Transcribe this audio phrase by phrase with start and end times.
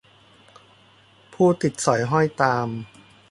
[1.33, 2.67] ผู้ติดสอยห้อยตาม